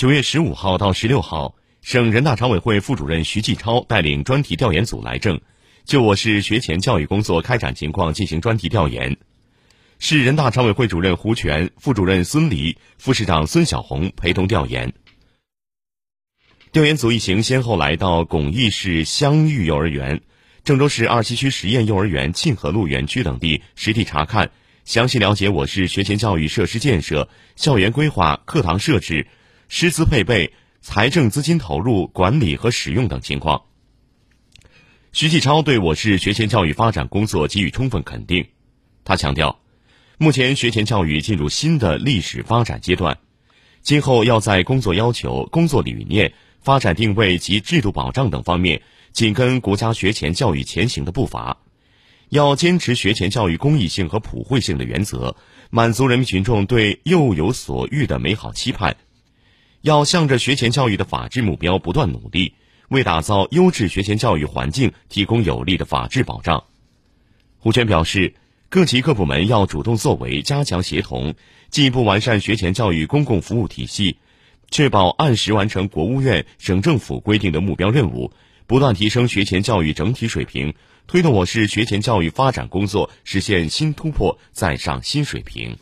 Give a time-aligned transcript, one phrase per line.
[0.00, 5.42] 九月十五号到十六号，省人大常委会副主任徐继超带领专题调研组来郑，
[5.84, 9.18] 就我市学前教育工作开展情况进行专题调研。
[9.98, 14.94] 市人大常委会主任胡全、副主任孙黎、副市长孙小红陪同调研。
[16.72, 20.22] 调研组一行先后来到巩义市香玉幼儿园、
[20.64, 24.50] 郑州市二七区实验幼儿园沁河路园区等地实地查看，
[24.86, 29.26] 详细了解我市学前教育设施建设、校园规划、课堂设置、
[29.72, 33.62] 师资配备、财政资金投入、管理和使用等情况。
[35.12, 38.48] 徐继超对我市学前教育发展工作给予充分肯定，
[39.04, 39.60] 他强调。
[40.18, 43.18] 目前，学前教育进入新的历史发展阶段，
[43.80, 51.58] 今后要在工作要求、工作理念、发展定位及制度保障等方面紧跟国家学前教育前行的步伐，
[52.28, 55.36] 要坚持学前教育公益性和普惠性的原则，
[55.70, 58.96] 满足人民群众对幼有所育的美好期盼，
[59.82, 62.54] 要向着学前教育的法治目标不断努力，
[62.88, 66.64] 为打造优质学前教育环境提供有力的法治保障。
[67.58, 68.34] 胡全表示。
[68.72, 71.34] 各级各部门要主动作为，加强协同，
[71.70, 74.18] 进一步完善学前教育公共服务体系，
[74.70, 78.32] 确保按时完成国务院、省政府规定的目标任务，
[78.68, 80.72] 不断提升学前教育整体水平，
[81.08, 85.76] 推动我市学前教育发展工作实现新突破，再上新水平。